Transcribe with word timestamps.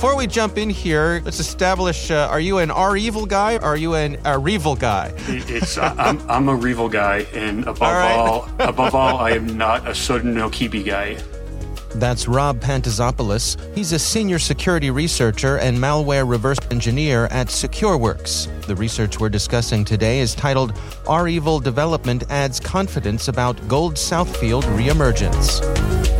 Before 0.00 0.16
we 0.16 0.26
jump 0.26 0.56
in 0.56 0.70
here, 0.70 1.20
let's 1.26 1.40
establish: 1.40 2.10
uh, 2.10 2.26
Are 2.30 2.40
you 2.40 2.56
an 2.56 2.70
R 2.70 2.96
evil 2.96 3.26
guy? 3.26 3.56
Or 3.56 3.64
are 3.64 3.76
you 3.76 3.96
an 3.96 4.14
a 4.24 4.40
Revil 4.40 4.78
guy? 4.78 5.12
It's 5.28 5.76
uh, 5.76 5.94
I'm, 5.98 6.18
I'm 6.26 6.48
a 6.48 6.56
Revil 6.56 6.90
guy, 6.90 7.26
and 7.34 7.64
above 7.64 7.82
all, 7.82 7.92
right. 7.92 8.16
all 8.16 8.48
above 8.60 8.94
all, 8.94 9.18
I 9.18 9.32
am 9.32 9.58
not 9.58 9.86
a 9.86 9.90
Sodinokibi 9.90 10.86
guy. 10.86 11.18
That's 11.96 12.26
Rob 12.26 12.60
Pantazopoulos. 12.60 13.58
He's 13.74 13.92
a 13.92 13.98
senior 13.98 14.38
security 14.38 14.90
researcher 14.90 15.58
and 15.58 15.76
malware 15.76 16.26
reverse 16.26 16.60
engineer 16.70 17.26
at 17.26 17.48
SecureWorks. 17.48 18.64
The 18.64 18.76
research 18.76 19.20
we're 19.20 19.28
discussing 19.28 19.84
today 19.84 20.20
is 20.20 20.34
titled 20.34 20.72
REvil 21.06 21.60
Development 21.60 22.24
Adds 22.30 22.58
Confidence 22.58 23.28
About 23.28 23.68
Gold 23.68 23.96
Southfield 23.96 24.62
Reemergence. 24.78 26.19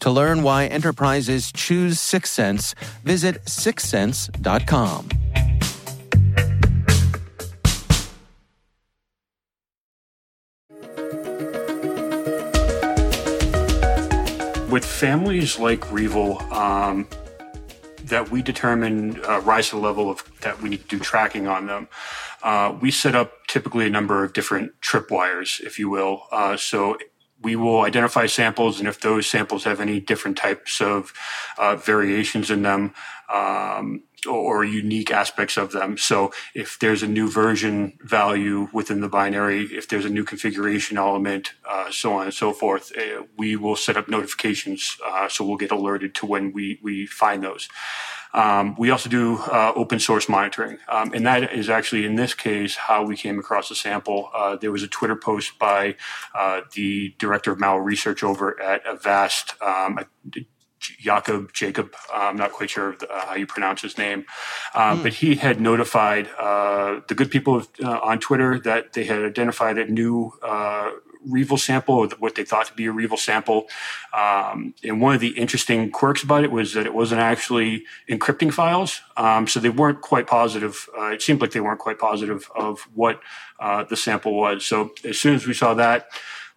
To 0.00 0.10
learn 0.10 0.42
why 0.42 0.66
enterprises 0.66 1.52
choose 1.52 1.98
Syxsense, 1.98 2.74
visit 3.04 3.44
syxsense.com. 3.44 5.08
With 14.70 14.84
families 14.84 15.58
like 15.58 15.80
Revil, 15.80 16.40
um, 16.52 17.08
that 18.04 18.30
we 18.30 18.42
determine 18.42 19.22
uh, 19.24 19.40
rise 19.40 19.70
to 19.70 19.76
the 19.76 19.82
level 19.82 20.10
of 20.10 20.22
that 20.40 20.60
we 20.60 20.68
need 20.68 20.88
to 20.88 20.98
do 20.98 20.98
tracking 20.98 21.46
on 21.46 21.66
them. 21.66 21.88
Uh, 22.42 22.76
we 22.80 22.90
set 22.90 23.14
up 23.14 23.46
typically 23.48 23.86
a 23.86 23.90
number 23.90 24.24
of 24.24 24.32
different 24.32 24.72
tripwires, 24.80 25.60
if 25.60 25.78
you 25.78 25.88
will. 25.88 26.22
Uh, 26.30 26.56
so 26.56 26.96
we 27.42 27.56
will 27.56 27.82
identify 27.82 28.26
samples, 28.26 28.78
and 28.78 28.88
if 28.88 29.00
those 29.00 29.26
samples 29.26 29.64
have 29.64 29.80
any 29.80 30.00
different 30.00 30.36
types 30.36 30.80
of 30.80 31.12
uh, 31.58 31.76
variations 31.76 32.50
in 32.50 32.62
them 32.62 32.94
um, 33.32 34.02
or, 34.26 34.60
or, 34.60 34.64
unique 34.64 35.10
aspects 35.10 35.56
of 35.56 35.72
them, 35.72 35.96
so 35.96 36.32
if 36.54 36.78
there's 36.78 37.02
a 37.02 37.06
new 37.06 37.30
version 37.30 37.96
value 38.02 38.68
within 38.72 39.00
the 39.00 39.08
binary, 39.08 39.62
if 39.66 39.88
there's 39.88 40.04
a 40.04 40.10
new 40.10 40.24
configuration 40.24 40.98
element, 40.98 41.52
uh, 41.68 41.90
so 41.90 42.14
on 42.14 42.24
and 42.24 42.34
so 42.34 42.52
forth, 42.52 42.92
uh, 42.96 43.22
we 43.38 43.56
will 43.56 43.76
set 43.76 43.96
up 43.96 44.08
notifications, 44.08 44.98
uh, 45.06 45.28
so 45.28 45.44
we'll 45.44 45.56
get 45.56 45.70
alerted 45.70 46.14
to 46.16 46.26
when 46.26 46.52
we 46.52 46.78
we 46.82 47.06
find 47.06 47.42
those. 47.42 47.68
Um, 48.32 48.74
we 48.78 48.90
also 48.90 49.08
do 49.08 49.38
uh, 49.38 49.72
open 49.74 49.98
source 49.98 50.28
monitoring, 50.28 50.78
um, 50.88 51.12
and 51.12 51.26
that 51.26 51.52
is 51.52 51.68
actually 51.68 52.04
in 52.04 52.14
this 52.14 52.34
case 52.34 52.76
how 52.76 53.04
we 53.04 53.16
came 53.16 53.38
across 53.38 53.68
the 53.68 53.74
sample. 53.74 54.30
Uh, 54.34 54.56
there 54.56 54.70
was 54.70 54.82
a 54.82 54.88
Twitter 54.88 55.16
post 55.16 55.58
by 55.58 55.96
uh, 56.34 56.60
the 56.74 57.14
director 57.18 57.52
of 57.52 57.58
malware 57.58 57.84
research 57.84 58.22
over 58.22 58.60
at 58.60 58.86
Avast. 58.86 59.60
Um, 59.62 60.00
Jacob 60.80 61.52
Jacob, 61.52 61.94
I'm 62.12 62.36
not 62.36 62.52
quite 62.52 62.70
sure 62.70 62.96
uh, 63.10 63.26
how 63.26 63.34
you 63.34 63.46
pronounce 63.46 63.82
his 63.82 63.98
name, 63.98 64.24
mm. 64.74 65.02
but 65.02 65.12
he 65.12 65.34
had 65.34 65.60
notified 65.60 66.28
uh, 66.38 67.00
the 67.06 67.14
good 67.14 67.30
people 67.30 67.62
uh, 67.84 67.98
on 67.98 68.18
Twitter 68.18 68.58
that 68.60 68.94
they 68.94 69.04
had 69.04 69.22
identified 69.22 69.76
a 69.76 69.84
new 69.84 70.32
Revil 71.28 71.58
sample, 71.58 71.96
or 71.96 72.08
what 72.18 72.34
they 72.34 72.44
thought 72.44 72.66
to 72.66 72.74
be 72.74 72.86
a 72.86 72.92
Revil 72.92 73.18
sample. 73.18 73.68
Um, 74.12 74.74
and 74.82 75.00
one 75.00 75.14
of 75.14 75.20
the 75.20 75.38
interesting 75.38 75.90
quirks 75.90 76.22
about 76.22 76.44
it 76.44 76.52
was 76.52 76.74
that 76.74 76.86
it 76.86 76.94
wasn't 76.94 77.20
actually 77.20 77.84
encrypting 78.08 78.52
files. 78.52 79.00
Um, 79.16 79.46
so 79.46 79.60
they 79.60 79.68
weren't 79.68 80.00
quite 80.00 80.26
positive. 80.26 80.88
Uh, 80.98 81.06
it 81.06 81.22
seemed 81.22 81.40
like 81.40 81.52
they 81.52 81.60
weren't 81.60 81.80
quite 81.80 81.98
positive 81.98 82.50
of 82.56 82.80
what 82.94 83.20
uh, 83.58 83.84
the 83.84 83.96
sample 83.96 84.34
was. 84.34 84.64
So 84.64 84.92
as 85.04 85.18
soon 85.18 85.34
as 85.34 85.46
we 85.46 85.54
saw 85.54 85.74
that, 85.74 86.08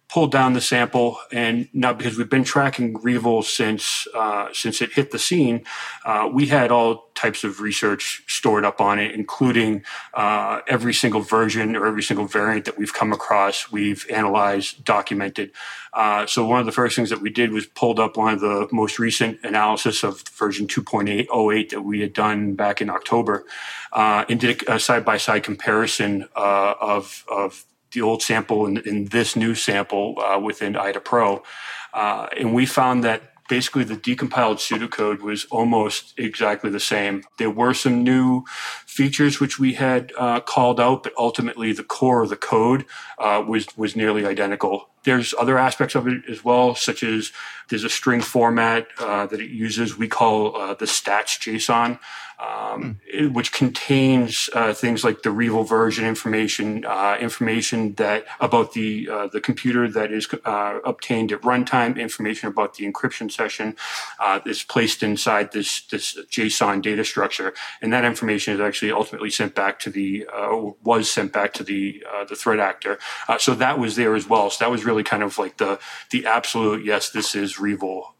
pulled 0.08 0.30
down 0.30 0.52
the 0.52 0.60
sample, 0.60 1.18
and 1.32 1.68
now 1.72 1.92
because 1.92 2.16
we've 2.16 2.30
been 2.30 2.44
tracking 2.44 2.96
REvil 3.02 3.42
since 3.42 4.06
uh, 4.14 4.48
since 4.52 4.80
it 4.80 4.92
hit 4.92 5.10
the 5.10 5.18
scene, 5.18 5.64
uh, 6.04 6.28
we 6.32 6.46
had 6.46 6.70
all 6.70 7.10
types 7.24 7.42
of 7.42 7.60
research 7.60 8.22
stored 8.26 8.64
up 8.66 8.80
on 8.82 8.98
it, 8.98 9.12
including 9.12 9.82
uh, 10.12 10.60
every 10.68 10.92
single 10.92 11.22
version 11.22 11.74
or 11.74 11.86
every 11.86 12.02
single 12.02 12.26
variant 12.26 12.66
that 12.66 12.76
we've 12.76 12.92
come 12.92 13.12
across. 13.14 13.72
We've 13.72 14.06
analyzed, 14.10 14.84
documented. 14.84 15.50
Uh, 15.94 16.26
so 16.26 16.44
one 16.44 16.60
of 16.60 16.66
the 16.66 16.72
first 16.80 16.96
things 16.96 17.08
that 17.08 17.22
we 17.22 17.30
did 17.30 17.50
was 17.50 17.64
pulled 17.64 17.98
up 17.98 18.18
one 18.18 18.34
of 18.34 18.40
the 18.40 18.68
most 18.72 18.98
recent 18.98 19.38
analysis 19.42 20.04
of 20.04 20.20
version 20.42 20.66
2.808 20.66 21.70
that 21.70 21.80
we 21.80 22.00
had 22.00 22.12
done 22.12 22.54
back 22.54 22.82
in 22.82 22.90
October, 22.90 23.46
uh, 23.92 24.24
and 24.28 24.38
did 24.38 24.62
a 24.68 24.78
side 24.78 25.04
by 25.04 25.16
side 25.16 25.42
comparison 25.42 26.28
uh, 26.36 26.74
of 26.78 27.24
of 27.28 27.64
the 27.92 28.02
old 28.02 28.22
sample 28.22 28.66
and, 28.66 28.78
and 28.86 29.10
this 29.12 29.34
new 29.34 29.54
sample 29.54 30.18
uh, 30.20 30.38
within 30.38 30.76
IDA 30.76 31.00
Pro. 31.00 31.42
Uh, 31.94 32.26
and 32.36 32.52
we 32.52 32.66
found 32.66 33.04
that 33.04 33.33
basically 33.48 33.84
the 33.84 33.96
decompiled 33.96 34.56
pseudocode 34.56 35.20
was 35.20 35.44
almost 35.46 36.14
exactly 36.18 36.70
the 36.70 36.80
same. 36.80 37.22
There 37.38 37.50
were 37.50 37.74
some 37.74 38.02
new 38.02 38.44
features 38.94 39.40
which 39.40 39.58
we 39.58 39.74
had 39.74 40.12
uh, 40.16 40.38
called 40.38 40.78
out, 40.78 41.02
but 41.02 41.12
ultimately 41.18 41.72
the 41.72 41.82
core 41.82 42.22
of 42.22 42.28
the 42.28 42.36
code 42.36 42.84
uh, 43.18 43.42
was 43.46 43.66
was 43.76 43.96
nearly 43.96 44.24
identical. 44.24 44.88
There's 45.04 45.34
other 45.38 45.58
aspects 45.58 45.94
of 45.94 46.06
it 46.06 46.22
as 46.30 46.44
well, 46.44 46.74
such 46.74 47.02
as 47.02 47.32
there's 47.68 47.84
a 47.84 47.90
string 47.90 48.20
format 48.20 48.86
uh, 48.98 49.26
that 49.26 49.40
it 49.40 49.50
uses. 49.50 49.98
We 49.98 50.08
call 50.08 50.56
uh, 50.56 50.74
the 50.74 50.86
stats 50.86 51.38
JSON, 51.38 51.98
um, 52.38 53.00
mm. 53.12 53.32
which 53.32 53.52
contains 53.52 54.48
uh, 54.54 54.72
things 54.72 55.04
like 55.04 55.22
the 55.22 55.30
REvil 55.30 55.64
version 55.64 56.06
information, 56.06 56.84
uh, 56.84 57.16
information 57.20 57.94
that 57.94 58.24
about 58.40 58.72
the 58.72 59.08
uh, 59.10 59.26
the 59.28 59.40
computer 59.40 59.88
that 59.88 60.10
is 60.10 60.26
uh, 60.44 60.78
obtained 60.84 61.32
at 61.32 61.42
runtime, 61.42 61.98
information 61.98 62.48
about 62.48 62.74
the 62.74 62.90
encryption 62.90 63.30
session 63.30 63.76
is 64.46 64.62
placed 64.62 65.02
inside 65.02 65.52
this 65.52 65.82
this 65.86 66.18
JSON 66.30 66.82
data 66.82 67.04
structure, 67.04 67.52
and 67.80 67.92
that 67.92 68.04
information 68.04 68.54
is 68.54 68.60
actually 68.60 68.83
ultimately 68.90 69.30
sent 69.30 69.54
back 69.54 69.78
to 69.80 69.90
the 69.90 70.26
uh, 70.34 70.72
was 70.82 71.10
sent 71.10 71.32
back 71.32 71.52
to 71.54 71.64
the 71.64 72.04
uh, 72.12 72.24
the 72.24 72.36
threat 72.36 72.60
actor. 72.60 72.98
Uh, 73.28 73.38
so 73.38 73.54
that 73.54 73.78
was 73.78 73.96
there 73.96 74.14
as 74.14 74.28
well. 74.28 74.50
So 74.50 74.64
that 74.64 74.70
was 74.70 74.84
really 74.84 75.02
kind 75.02 75.22
of 75.22 75.38
like 75.38 75.58
the 75.58 75.78
the 76.10 76.26
absolute 76.26 76.84
yes, 76.84 77.10
this 77.10 77.34
is 77.34 77.58
REvil. 77.58 78.14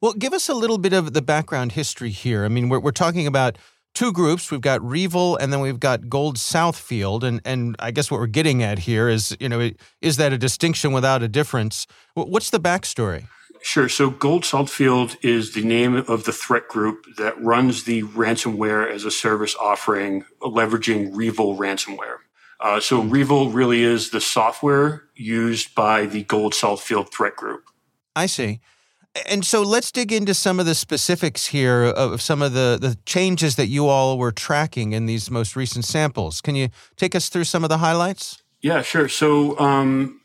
Well, 0.00 0.14
give 0.14 0.32
us 0.32 0.48
a 0.48 0.54
little 0.54 0.78
bit 0.78 0.92
of 0.92 1.12
the 1.12 1.22
background 1.22 1.72
history 1.72 2.10
here. 2.10 2.44
I 2.44 2.48
mean, 2.48 2.68
we're 2.68 2.80
we're 2.80 2.90
talking 2.90 3.26
about 3.26 3.58
two 3.94 4.12
groups. 4.12 4.50
We've 4.50 4.60
got 4.60 4.82
REvil, 4.82 5.36
and 5.36 5.52
then 5.52 5.60
we've 5.60 5.80
got 5.80 6.08
Gold 6.08 6.36
Southfield, 6.36 7.22
and 7.22 7.40
and 7.44 7.76
I 7.78 7.90
guess 7.90 8.10
what 8.10 8.20
we're 8.20 8.26
getting 8.26 8.62
at 8.62 8.80
here 8.80 9.08
is, 9.08 9.36
you 9.40 9.48
know, 9.48 9.70
is 10.00 10.16
that 10.16 10.32
a 10.32 10.38
distinction 10.38 10.92
without 10.92 11.22
a 11.22 11.28
difference? 11.28 11.86
What's 12.14 12.50
the 12.50 12.60
backstory? 12.60 13.26
Sure. 13.62 13.88
So 13.88 14.10
Gold 14.10 14.44
Southfield 14.44 15.16
is 15.22 15.52
the 15.52 15.62
name 15.62 15.94
of 15.94 16.24
the 16.24 16.32
threat 16.32 16.66
group 16.68 17.04
that 17.18 17.40
runs 17.40 17.84
the 17.84 18.02
ransomware 18.02 18.90
as 18.90 19.04
a 19.04 19.10
service 19.10 19.54
offering, 19.60 20.24
leveraging 20.40 21.10
REvil 21.12 21.56
ransomware. 21.56 22.18
Uh, 22.58 22.80
so 22.80 23.02
REvil 23.02 23.50
really 23.50 23.82
is 23.82 24.10
the 24.10 24.20
software 24.20 25.04
used 25.14 25.74
by 25.74 26.06
the 26.06 26.24
Gold 26.24 26.52
Southfield 26.52 27.10
threat 27.10 27.36
group. 27.36 27.64
I 28.16 28.26
see. 28.26 28.60
And 29.26 29.44
so 29.44 29.62
let's 29.62 29.90
dig 29.90 30.12
into 30.12 30.34
some 30.34 30.60
of 30.60 30.66
the 30.66 30.74
specifics 30.74 31.46
here 31.46 31.84
of 31.84 32.22
some 32.22 32.42
of 32.42 32.52
the, 32.52 32.78
the 32.80 32.96
changes 33.06 33.56
that 33.56 33.66
you 33.66 33.88
all 33.88 34.18
were 34.18 34.30
tracking 34.30 34.92
in 34.92 35.06
these 35.06 35.30
most 35.30 35.56
recent 35.56 35.84
samples. 35.84 36.40
Can 36.40 36.54
you 36.54 36.68
take 36.96 37.14
us 37.14 37.28
through 37.28 37.44
some 37.44 37.64
of 37.64 37.70
the 37.70 37.78
highlights? 37.78 38.42
Yeah, 38.62 38.82
sure. 38.82 39.08
So 39.08 39.58
um, 39.58 40.19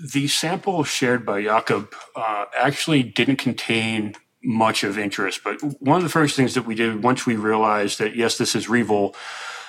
the 0.00 0.28
sample 0.28 0.84
shared 0.84 1.26
by 1.26 1.42
Jakob 1.42 1.94
uh, 2.16 2.46
actually 2.56 3.02
didn't 3.02 3.36
contain 3.36 4.14
much 4.42 4.84
of 4.84 4.98
interest. 4.98 5.42
But 5.44 5.62
one 5.80 5.98
of 5.98 6.02
the 6.02 6.08
first 6.08 6.36
things 6.36 6.54
that 6.54 6.64
we 6.66 6.74
did 6.74 7.02
once 7.02 7.26
we 7.26 7.36
realized 7.36 7.98
that, 7.98 8.16
yes, 8.16 8.38
this 8.38 8.54
is 8.54 8.68
REvil, 8.68 9.14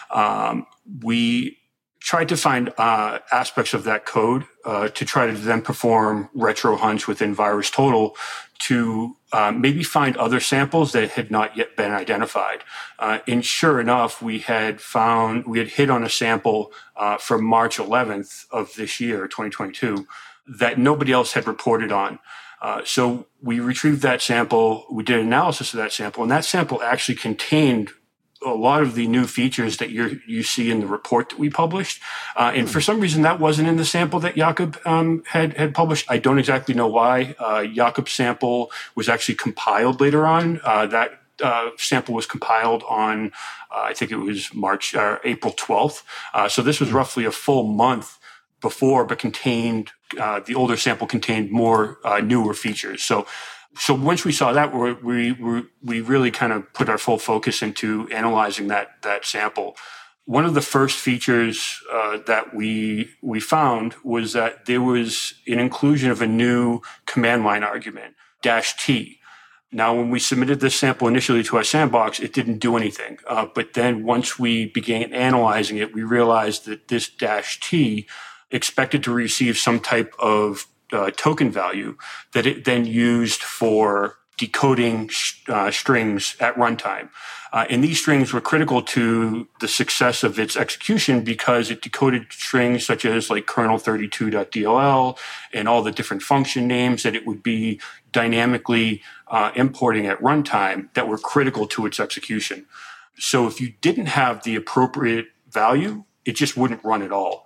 um, 0.09 0.65
we 1.03 1.57
tried 2.01 2.27
to 2.29 2.35
find 2.35 2.73
uh, 2.77 3.19
aspects 3.31 3.73
of 3.73 3.83
that 3.83 4.05
code 4.05 4.43
uh, 4.65 4.89
to 4.89 5.05
try 5.05 5.27
to 5.27 5.33
then 5.33 5.61
perform 5.61 6.29
retro 6.33 6.75
hunts 6.75 7.07
within 7.07 7.35
VirusTotal 7.35 8.15
to 8.59 9.15
uh, 9.31 9.51
maybe 9.51 9.83
find 9.83 10.17
other 10.17 10.39
samples 10.39 10.91
that 10.91 11.11
had 11.11 11.31
not 11.31 11.55
yet 11.55 11.75
been 11.77 11.91
identified. 11.91 12.63
Uh, 12.99 13.19
and 13.27 13.45
sure 13.45 13.79
enough, 13.79 14.21
we 14.21 14.39
had 14.39 14.81
found, 14.81 15.45
we 15.45 15.59
had 15.59 15.67
hit 15.67 15.89
on 15.89 16.03
a 16.03 16.09
sample 16.09 16.71
uh, 16.95 17.17
from 17.17 17.43
March 17.43 17.77
11th 17.77 18.45
of 18.51 18.73
this 18.75 18.99
year, 18.99 19.27
2022, 19.27 20.05
that 20.47 20.77
nobody 20.77 21.11
else 21.11 21.33
had 21.33 21.47
reported 21.47 21.91
on. 21.91 22.19
Uh, 22.61 22.81
so 22.83 23.25
we 23.41 23.59
retrieved 23.59 24.01
that 24.01 24.21
sample, 24.21 24.85
we 24.91 25.03
did 25.03 25.19
analysis 25.19 25.73
of 25.73 25.77
that 25.77 25.91
sample, 25.91 26.21
and 26.21 26.31
that 26.31 26.45
sample 26.45 26.81
actually 26.83 27.15
contained 27.15 27.91
a 28.45 28.49
lot 28.49 28.81
of 28.81 28.95
the 28.95 29.07
new 29.07 29.25
features 29.25 29.77
that 29.77 29.91
you 29.91 30.19
you 30.25 30.43
see 30.43 30.71
in 30.71 30.79
the 30.79 30.87
report 30.87 31.29
that 31.29 31.39
we 31.39 31.49
published. 31.49 32.01
Uh, 32.35 32.51
and 32.55 32.69
for 32.69 32.81
some 32.81 32.99
reason, 32.99 33.21
that 33.21 33.39
wasn't 33.39 33.67
in 33.67 33.77
the 33.77 33.85
sample 33.85 34.19
that 34.19 34.35
Jakob 34.35 34.79
um, 34.85 35.23
had 35.27 35.55
had 35.57 35.73
published. 35.73 36.05
I 36.09 36.17
don't 36.17 36.39
exactly 36.39 36.73
know 36.73 36.87
why. 36.87 37.35
Uh, 37.39 37.65
Jakob's 37.65 38.11
sample 38.11 38.71
was 38.95 39.07
actually 39.09 39.35
compiled 39.35 40.01
later 40.01 40.25
on. 40.25 40.59
Uh, 40.63 40.87
that 40.87 41.21
uh, 41.41 41.71
sample 41.77 42.13
was 42.13 42.25
compiled 42.25 42.83
on, 42.87 43.31
uh, 43.71 43.81
I 43.81 43.93
think 43.93 44.11
it 44.11 44.17
was 44.17 44.53
March 44.53 44.93
or 44.95 45.19
April 45.23 45.53
12th. 45.53 46.03
Uh, 46.33 46.47
so 46.47 46.61
this 46.61 46.79
was 46.79 46.89
hmm. 46.89 46.97
roughly 46.97 47.25
a 47.25 47.31
full 47.31 47.63
month 47.63 48.19
before, 48.61 49.05
but 49.05 49.17
contained 49.17 49.91
uh, 50.19 50.39
the 50.39 50.55
older 50.55 50.77
sample 50.77 51.07
contained 51.07 51.51
more 51.51 51.97
uh, 52.03 52.19
newer 52.19 52.53
features. 52.53 53.01
So 53.01 53.25
so 53.75 53.93
once 53.93 54.25
we 54.25 54.31
saw 54.31 54.51
that, 54.53 54.73
we 54.73 55.31
we 55.31 55.63
we 55.81 56.01
really 56.01 56.31
kind 56.31 56.51
of 56.51 56.71
put 56.73 56.89
our 56.89 56.97
full 56.97 57.17
focus 57.17 57.61
into 57.61 58.07
analyzing 58.11 58.67
that 58.67 59.01
that 59.03 59.25
sample. 59.25 59.75
One 60.25 60.45
of 60.45 60.53
the 60.53 60.61
first 60.61 60.97
features 60.97 61.81
uh, 61.91 62.19
that 62.27 62.53
we 62.53 63.11
we 63.21 63.39
found 63.39 63.95
was 64.03 64.33
that 64.33 64.65
there 64.65 64.81
was 64.81 65.33
an 65.47 65.59
inclusion 65.59 66.11
of 66.11 66.21
a 66.21 66.27
new 66.27 66.81
command 67.05 67.43
line 67.43 67.63
argument 67.63 68.15
dash 68.41 68.75
t. 68.77 69.19
Now, 69.73 69.95
when 69.95 70.09
we 70.09 70.19
submitted 70.19 70.59
this 70.59 70.75
sample 70.75 71.07
initially 71.07 71.43
to 71.43 71.55
our 71.55 71.63
sandbox, 71.63 72.19
it 72.19 72.33
didn't 72.33 72.57
do 72.57 72.75
anything. 72.75 73.19
Uh, 73.25 73.45
but 73.55 73.73
then 73.73 74.03
once 74.03 74.37
we 74.37 74.65
began 74.65 75.13
analyzing 75.13 75.77
it, 75.77 75.93
we 75.93 76.03
realized 76.03 76.65
that 76.65 76.89
this 76.89 77.09
dash 77.09 77.59
t 77.61 78.05
expected 78.51 79.01
to 79.03 79.13
receive 79.13 79.57
some 79.57 79.79
type 79.79 80.13
of 80.19 80.67
uh, 80.91 81.11
token 81.11 81.51
value 81.51 81.97
that 82.33 82.45
it 82.45 82.65
then 82.65 82.85
used 82.85 83.41
for 83.41 84.17
decoding 84.37 85.07
uh, 85.49 85.69
strings 85.69 86.35
at 86.39 86.55
runtime. 86.55 87.09
Uh, 87.53 87.65
and 87.69 87.83
these 87.83 87.99
strings 87.99 88.33
were 88.33 88.41
critical 88.41 88.81
to 88.81 89.47
the 89.59 89.67
success 89.67 90.23
of 90.23 90.39
its 90.39 90.57
execution 90.57 91.21
because 91.23 91.69
it 91.69 91.81
decoded 91.81 92.25
strings 92.31 92.83
such 92.83 93.05
as 93.05 93.29
like 93.29 93.45
kernel32.dll 93.45 95.17
and 95.53 95.67
all 95.67 95.83
the 95.83 95.91
different 95.91 96.23
function 96.23 96.67
names 96.67 97.03
that 97.03 97.15
it 97.15 97.27
would 97.27 97.43
be 97.43 97.79
dynamically 98.11 99.03
uh, 99.27 99.51
importing 99.55 100.07
at 100.07 100.19
runtime 100.21 100.91
that 100.95 101.07
were 101.07 101.19
critical 101.19 101.67
to 101.67 101.85
its 101.85 101.99
execution. 101.99 102.65
So 103.19 103.45
if 103.45 103.61
you 103.61 103.73
didn't 103.81 104.07
have 104.07 104.43
the 104.43 104.55
appropriate 104.55 105.27
value, 105.51 106.05
it 106.25 106.35
just 106.35 106.57
wouldn't 106.57 106.83
run 106.83 107.03
at 107.03 107.11
all. 107.11 107.45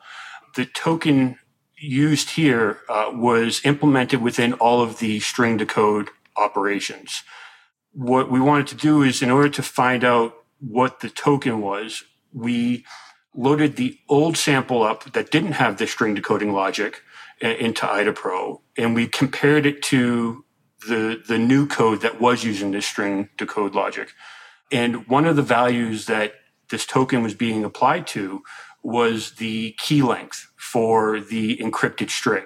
The 0.56 0.66
token 0.66 1.40
used 1.86 2.32
here 2.32 2.80
uh, 2.90 3.12
was 3.14 3.62
implemented 3.64 4.22
within 4.22 4.54
all 4.54 4.82
of 4.82 5.00
the 5.00 5.20
string 5.20 5.58
decode 5.58 6.10
operations. 6.36 7.24
What 7.94 8.30
we 8.30 8.40
wanted 8.40 8.68
to 8.68 8.76
do 8.76 9.04
is 9.04 9.22
in 9.22 9.32
order 9.32 9.50
to 9.50 9.64
find 9.64 10.04
out 10.04 10.34
what 10.60 11.00
the 11.00 11.10
token 11.10 11.62
was, 11.62 12.04
we 12.34 12.86
loaded 13.34 13.76
the 13.76 13.98
old 14.10 14.38
sample 14.38 14.84
up 14.84 15.12
that 15.14 15.32
didn't 15.32 15.54
have 15.54 15.78
the 15.78 15.88
string 15.88 16.16
decoding 16.16 16.54
logic 16.54 17.02
uh, 17.44 17.48
into 17.48 17.90
IDA 17.90 18.14
Pro, 18.14 18.62
and 18.78 18.96
we 18.96 19.08
compared 19.08 19.66
it 19.66 19.82
to 19.84 20.46
the, 20.88 21.22
the 21.28 21.38
new 21.38 21.68
code 21.68 22.02
that 22.02 22.22
was 22.22 22.44
using 22.44 22.72
this 22.72 22.86
string 22.86 23.30
decode 23.38 23.76
logic. 23.76 24.10
And 24.72 25.08
one 25.08 25.26
of 25.26 25.36
the 25.36 25.42
values 25.42 26.06
that 26.06 26.34
this 26.70 26.86
token 26.86 27.24
was 27.24 27.34
being 27.34 27.64
applied 27.64 28.08
to 28.08 28.44
was 28.86 29.32
the 29.34 29.72
key 29.80 30.04
length 30.04 30.52
for 30.56 31.20
the 31.20 31.58
encrypted 31.58 32.10
string. 32.10 32.46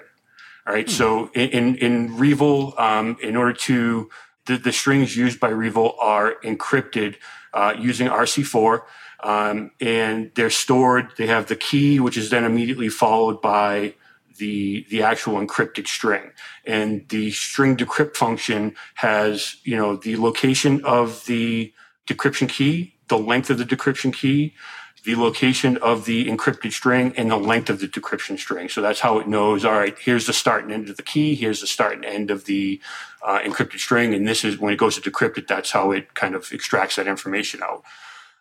All 0.66 0.74
right. 0.74 0.86
Hmm. 0.86 0.92
So 0.92 1.30
in, 1.34 1.76
in 1.76 2.16
REvil, 2.16 2.74
um, 2.78 3.18
in 3.22 3.36
order 3.36 3.52
to, 3.52 4.08
the, 4.46 4.56
the 4.56 4.72
strings 4.72 5.16
used 5.16 5.38
by 5.38 5.50
REvil 5.50 5.96
are 6.00 6.36
encrypted 6.42 7.16
uh, 7.52 7.74
using 7.78 8.08
RC4. 8.08 8.82
Um, 9.22 9.72
and 9.82 10.30
they're 10.34 10.48
stored, 10.48 11.12
they 11.18 11.26
have 11.26 11.48
the 11.48 11.56
key, 11.56 12.00
which 12.00 12.16
is 12.16 12.30
then 12.30 12.44
immediately 12.44 12.88
followed 12.88 13.42
by 13.42 13.94
the, 14.38 14.86
the 14.88 15.02
actual 15.02 15.34
encrypted 15.34 15.86
string. 15.86 16.30
And 16.64 17.06
the 17.10 17.30
string 17.32 17.76
decrypt 17.76 18.16
function 18.16 18.74
has, 18.94 19.56
you 19.64 19.76
know, 19.76 19.96
the 19.96 20.16
location 20.16 20.82
of 20.84 21.26
the 21.26 21.74
decryption 22.08 22.48
key, 22.48 22.94
the 23.08 23.18
length 23.18 23.50
of 23.50 23.58
the 23.58 23.66
decryption 23.66 24.14
key, 24.14 24.54
the 25.04 25.16
location 25.16 25.76
of 25.78 26.04
the 26.04 26.28
encrypted 26.28 26.72
string 26.72 27.12
and 27.16 27.30
the 27.30 27.36
length 27.36 27.70
of 27.70 27.80
the 27.80 27.88
decryption 27.88 28.38
string. 28.38 28.68
So 28.68 28.82
that's 28.82 29.00
how 29.00 29.18
it 29.18 29.26
knows, 29.26 29.64
all 29.64 29.72
right, 29.72 29.96
here's 29.98 30.26
the 30.26 30.32
start 30.32 30.64
and 30.64 30.72
end 30.72 30.88
of 30.90 30.96
the 30.96 31.02
key, 31.02 31.34
here's 31.34 31.60
the 31.60 31.66
start 31.66 31.94
and 31.94 32.04
end 32.04 32.30
of 32.30 32.44
the 32.44 32.80
uh, 33.22 33.40
encrypted 33.40 33.78
string, 33.78 34.14
and 34.14 34.26
this 34.26 34.44
is 34.44 34.58
when 34.58 34.72
it 34.72 34.76
goes 34.76 34.98
to 34.98 35.10
decrypt 35.10 35.38
it, 35.38 35.48
that's 35.48 35.70
how 35.70 35.90
it 35.90 36.14
kind 36.14 36.34
of 36.34 36.52
extracts 36.52 36.96
that 36.96 37.06
information 37.06 37.62
out. 37.62 37.82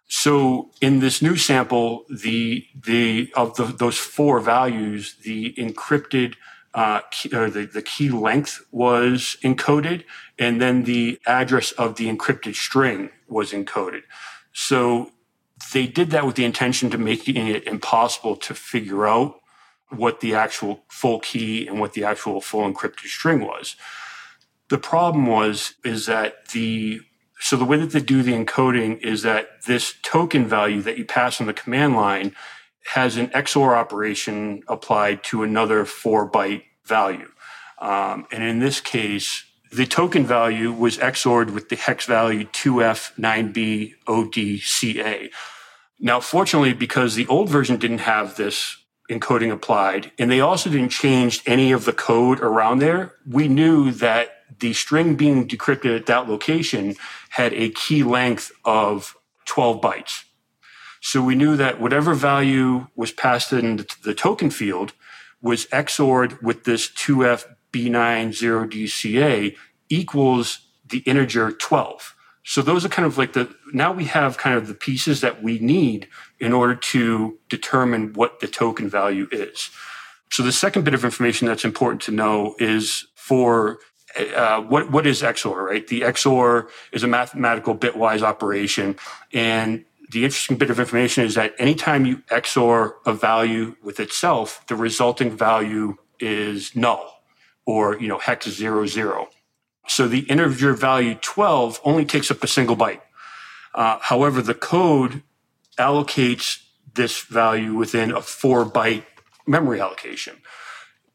So 0.07 0.71
in 0.81 1.01
this 1.01 1.21
new 1.21 1.37
sample, 1.37 2.05
the 2.09 2.65
the 2.73 3.31
of 3.35 3.55
the, 3.57 3.65
those 3.65 3.97
four 3.97 4.39
values, 4.39 5.15
the 5.23 5.53
encrypted 5.53 6.33
uh, 6.73 7.01
key, 7.11 7.35
or 7.35 7.49
the, 7.49 7.65
the 7.65 7.83
key 7.83 8.09
length 8.09 8.65
was 8.71 9.37
encoded, 9.43 10.03
and 10.39 10.59
then 10.59 10.83
the 10.85 11.19
address 11.27 11.71
of 11.73 11.95
the 11.97 12.07
encrypted 12.09 12.55
string 12.55 13.11
was 13.27 13.51
encoded. 13.51 14.01
So 14.51 15.11
they 15.73 15.87
did 15.87 16.11
that 16.11 16.25
with 16.25 16.35
the 16.35 16.45
intention 16.45 16.89
to 16.89 16.97
making 16.97 17.47
it 17.47 17.67
impossible 17.67 18.35
to 18.37 18.53
figure 18.53 19.07
out 19.07 19.39
what 19.89 20.19
the 20.19 20.35
actual 20.35 20.83
full 20.87 21.19
key 21.19 21.67
and 21.67 21.79
what 21.79 21.93
the 21.93 22.03
actual 22.03 22.41
full 22.41 22.71
encrypted 22.71 23.07
string 23.07 23.41
was. 23.41 23.75
The 24.69 24.77
problem 24.77 25.25
was 25.25 25.73
is 25.83 26.05
that 26.05 26.49
the 26.49 27.01
so 27.41 27.55
the 27.55 27.65
way 27.65 27.77
that 27.77 27.91
they 27.91 28.01
do 28.01 28.21
the 28.21 28.33
encoding 28.33 28.99
is 29.01 29.21
that 29.21 29.63
this 29.65 29.95
token 30.03 30.45
value 30.45 30.81
that 30.81 30.97
you 30.97 31.05
pass 31.05 31.39
on 31.39 31.47
the 31.47 31.53
command 31.53 31.95
line 31.95 32.35
has 32.93 33.15
an 33.17 33.27
XOR 33.29 33.75
operation 33.77 34.61
applied 34.67 35.23
to 35.23 35.43
another 35.43 35.85
four 35.85 36.29
byte 36.29 36.63
value. 36.85 37.29
Um, 37.79 38.27
and 38.31 38.43
in 38.43 38.59
this 38.59 38.81
case, 38.81 39.45
the 39.71 39.85
token 39.85 40.25
value 40.25 40.71
was 40.71 40.97
XORed 40.97 41.53
with 41.53 41.69
the 41.69 41.75
hex 41.75 42.05
value 42.05 42.45
2F9B 42.45 43.93
Now, 45.99 46.19
fortunately, 46.19 46.73
because 46.73 47.15
the 47.15 47.27
old 47.27 47.49
version 47.49 47.77
didn't 47.77 47.99
have 47.99 48.35
this 48.35 48.77
encoding 49.09 49.51
applied, 49.51 50.11
and 50.17 50.31
they 50.31 50.39
also 50.39 50.69
didn't 50.69 50.89
change 50.89 51.41
any 51.45 51.71
of 51.71 51.85
the 51.85 51.93
code 51.93 52.39
around 52.39 52.79
there, 52.79 53.15
we 53.27 53.47
knew 53.47 53.91
that 53.91 54.43
the 54.59 54.73
string 54.73 55.15
being 55.15 55.47
decrypted 55.47 55.95
at 55.95 56.05
that 56.07 56.29
location 56.29 56.95
had 57.29 57.53
a 57.53 57.69
key 57.69 58.03
length 58.03 58.51
of 58.65 59.15
12 59.45 59.81
bytes. 59.81 60.23
So 61.01 61.21
we 61.21 61.35
knew 61.35 61.55
that 61.57 61.79
whatever 61.79 62.13
value 62.13 62.87
was 62.95 63.11
passed 63.11 63.53
into 63.53 63.85
the 64.03 64.13
token 64.13 64.49
field 64.49 64.93
was 65.41 65.65
XORed 65.67 66.41
with 66.41 66.65
this 66.65 66.89
2FB90DCA 67.73 69.55
equals 69.89 70.59
the 70.87 70.99
integer 70.99 71.51
12. 71.51 72.15
So 72.43 72.61
those 72.61 72.83
are 72.83 72.89
kind 72.89 73.05
of 73.05 73.17
like 73.17 73.33
the, 73.33 73.53
now 73.73 73.91
we 73.91 74.05
have 74.05 74.37
kind 74.37 74.55
of 74.55 74.67
the 74.67 74.73
pieces 74.73 75.21
that 75.21 75.43
we 75.43 75.59
need 75.59 76.07
in 76.39 76.51
order 76.51 76.75
to 76.75 77.37
determine 77.47 78.13
what 78.13 78.39
the 78.39 78.47
token 78.47 78.89
value 78.89 79.27
is. 79.31 79.69
So 80.31 80.43
the 80.43 80.51
second 80.51 80.83
bit 80.83 80.93
of 80.93 81.05
information 81.05 81.47
that's 81.47 81.65
important 81.65 82.01
to 82.03 82.11
know 82.11 82.55
is 82.59 83.07
for 83.15 83.79
uh, 84.35 84.61
what 84.61 84.91
what 84.91 85.05
is 85.05 85.21
XOR, 85.21 85.63
right? 85.63 85.85
The 85.87 86.01
XOR 86.01 86.67
is 86.91 87.03
a 87.03 87.07
mathematical 87.07 87.75
bitwise 87.75 88.21
operation, 88.21 88.95
and 89.33 89.85
the 90.11 90.23
interesting 90.23 90.57
bit 90.57 90.71
of 90.71 90.79
information 90.79 91.23
is 91.23 91.35
that 91.35 91.53
anytime 91.59 92.05
you 92.05 92.17
XOR 92.29 92.93
a 93.05 93.13
value 93.13 93.75
with 93.83 93.99
itself, 93.99 94.65
the 94.67 94.75
resulting 94.75 95.29
value 95.29 95.97
is 96.19 96.75
null, 96.75 97.18
or 97.69 97.99
you 97.99 98.07
know 98.07 98.17
hex 98.17 98.49
zero 98.49 98.87
zero. 98.87 99.29
So 99.87 100.07
the 100.07 100.21
integer 100.21 100.73
value 100.73 101.15
12 101.21 101.79
only 101.83 102.03
takes 102.03 102.31
up 102.31 102.43
a 102.43 102.47
single 102.47 102.75
byte. 102.75 103.01
Uh, 103.75 103.99
however, 104.01 104.41
the 104.41 104.55
code 104.55 105.21
allocates 105.77 106.63
this 106.95 107.21
value 107.21 107.75
within 107.75 108.11
a 108.11 108.21
four 108.21 108.65
byte 108.65 109.03
memory 109.45 109.79
allocation, 109.79 110.37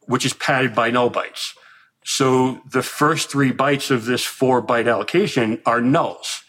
which 0.03 0.25
is 0.25 0.33
padded 0.33 0.77
by 0.77 0.93
null 0.93 1.11
bytes. 1.11 1.55
So 2.05 2.61
the 2.71 2.83
first 2.83 3.31
three 3.31 3.53
bytes 3.53 3.91
of 3.91 4.05
this 4.05 4.25
four 4.25 4.63
byte 4.63 4.89
allocation 4.89 5.61
are 5.67 5.81
nulls. 5.81 6.43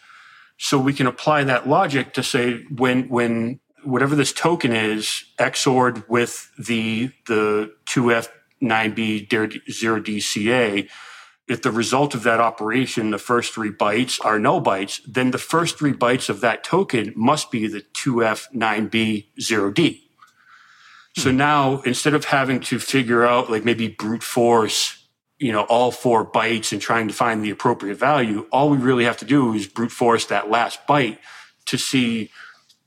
So 0.56 0.78
we 0.78 0.92
can 0.92 1.08
apply 1.08 1.44
that 1.44 1.68
logic 1.68 2.12
to 2.14 2.22
say 2.22 2.62
when, 2.70 3.08
when 3.08 3.58
whatever 3.82 4.14
this 4.14 4.32
token 4.32 4.72
is 4.72 5.24
XORed 5.38 6.08
with 6.08 6.48
the, 6.58 7.10
the 7.26 7.72
2F9B0DCA, 8.62 10.88
if 11.48 11.62
the 11.62 11.70
result 11.70 12.14
of 12.14 12.24
that 12.24 12.40
operation, 12.40 13.10
the 13.10 13.18
first 13.18 13.54
three 13.54 13.70
bytes 13.70 14.18
are 14.24 14.38
null 14.38 14.62
bytes, 14.62 15.00
then 15.06 15.30
the 15.30 15.38
first 15.38 15.78
three 15.78 15.92
bytes 15.92 16.28
of 16.28 16.40
that 16.40 16.64
token 16.64 17.12
must 17.14 17.50
be 17.50 17.68
the 17.68 17.82
2F9B0D. 17.82 20.00
So 21.16 21.30
hmm. 21.30 21.36
now 21.36 21.80
instead 21.82 22.14
of 22.14 22.24
having 22.26 22.60
to 22.60 22.78
figure 22.78 23.24
out 23.24 23.50
like 23.50 23.64
maybe 23.64 23.88
brute 23.88 24.22
force 24.22 25.06
you 25.38 25.52
know, 25.52 25.64
all 25.64 25.90
four 25.90 26.24
bytes 26.24 26.72
and 26.72 26.80
trying 26.80 27.08
to 27.08 27.14
find 27.14 27.44
the 27.44 27.50
appropriate 27.50 27.96
value, 27.96 28.46
all 28.50 28.70
we 28.70 28.78
really 28.78 29.04
have 29.04 29.18
to 29.18 29.24
do 29.24 29.52
is 29.52 29.66
brute 29.66 29.92
force 29.92 30.26
that 30.26 30.50
last 30.50 30.86
byte 30.86 31.18
to 31.66 31.76
see 31.76 32.30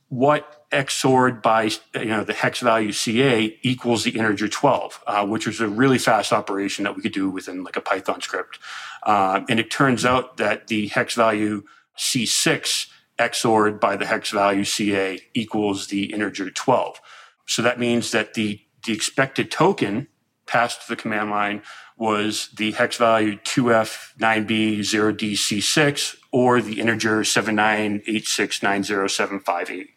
what 0.07 0.58
XORed 0.71 1.41
by 1.41 1.71
you 1.95 2.05
know 2.05 2.23
the 2.23 2.33
hex 2.33 2.59
value 2.59 2.91
CA 2.91 3.57
equals 3.63 4.03
the 4.03 4.11
integer 4.11 4.47
12, 4.47 5.03
uh, 5.07 5.25
which 5.25 5.47
was 5.47 5.59
a 5.59 5.67
really 5.67 5.97
fast 5.97 6.31
operation 6.31 6.83
that 6.83 6.95
we 6.95 7.01
could 7.01 7.11
do 7.11 7.27
within 7.29 7.63
like 7.63 7.75
a 7.75 7.81
Python 7.81 8.21
script. 8.21 8.59
Uh, 9.03 9.41
and 9.49 9.59
it 9.59 9.71
turns 9.71 10.05
out 10.05 10.37
that 10.37 10.67
the 10.67 10.89
hex 10.89 11.15
value 11.15 11.63
C6 11.97 12.85
XORed 13.17 13.79
by 13.79 13.97
the 13.97 14.05
hex 14.05 14.29
value 14.29 14.63
CA 14.63 15.19
equals 15.33 15.87
the 15.87 16.13
integer 16.13 16.51
12. 16.51 17.01
So 17.47 17.63
that 17.63 17.79
means 17.79 18.11
that 18.11 18.35
the 18.35 18.61
the 18.85 18.93
expected 18.93 19.49
token 19.51 20.07
passed 20.45 20.83
to 20.83 20.89
the 20.89 20.95
command 20.95 21.31
line 21.31 21.63
was 21.97 22.49
the 22.57 22.71
hex 22.71 22.97
value 22.97 23.37
2F9B0DC6 23.37 26.15
or 26.31 26.61
the 26.61 26.79
integer 26.79 27.21
798690758. 27.21 29.87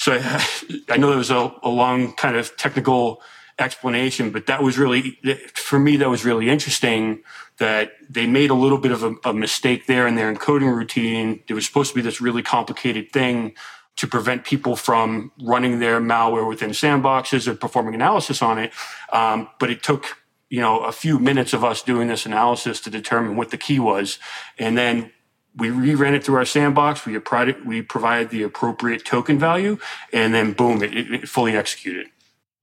So 0.00 0.18
I, 0.18 0.42
I 0.88 0.96
know 0.96 1.10
there 1.10 1.18
was 1.18 1.30
a, 1.30 1.52
a, 1.62 1.68
long 1.68 2.14
kind 2.14 2.34
of 2.34 2.56
technical 2.56 3.20
explanation, 3.58 4.30
but 4.30 4.46
that 4.46 4.62
was 4.62 4.78
really, 4.78 5.18
for 5.52 5.78
me, 5.78 5.98
that 5.98 6.08
was 6.08 6.24
really 6.24 6.48
interesting 6.48 7.22
that 7.58 7.92
they 8.08 8.26
made 8.26 8.48
a 8.48 8.54
little 8.54 8.78
bit 8.78 8.92
of 8.92 9.02
a, 9.02 9.14
a 9.26 9.34
mistake 9.34 9.86
there 9.86 10.06
in 10.06 10.14
their 10.14 10.34
encoding 10.34 10.74
routine. 10.74 11.42
It 11.50 11.52
was 11.52 11.66
supposed 11.66 11.90
to 11.90 11.96
be 11.96 12.00
this 12.00 12.18
really 12.18 12.42
complicated 12.42 13.12
thing 13.12 13.52
to 13.96 14.06
prevent 14.06 14.44
people 14.44 14.74
from 14.74 15.32
running 15.42 15.80
their 15.80 16.00
malware 16.00 16.48
within 16.48 16.70
sandboxes 16.70 17.46
or 17.46 17.54
performing 17.54 17.94
analysis 17.94 18.40
on 18.40 18.58
it. 18.58 18.72
Um, 19.12 19.50
but 19.58 19.68
it 19.68 19.82
took 19.82 20.16
you 20.48 20.62
know 20.62 20.80
a 20.80 20.92
few 20.92 21.18
minutes 21.18 21.52
of 21.52 21.62
us 21.62 21.82
doing 21.82 22.08
this 22.08 22.24
analysis 22.24 22.80
to 22.80 22.90
determine 22.90 23.36
what 23.36 23.50
the 23.50 23.58
key 23.58 23.78
was 23.78 24.18
and 24.58 24.78
then 24.78 25.12
we 25.56 25.68
reran 25.68 26.14
it 26.14 26.24
through 26.24 26.36
our 26.36 26.44
sandbox. 26.44 27.04
We 27.06 27.18
provided 27.18 27.66
we 27.66 27.82
provided 27.82 28.30
the 28.30 28.42
appropriate 28.42 29.04
token 29.04 29.38
value 29.38 29.78
and 30.12 30.34
then 30.34 30.52
boom 30.52 30.82
it, 30.82 30.94
it 30.94 31.28
fully 31.28 31.56
executed. 31.56 32.06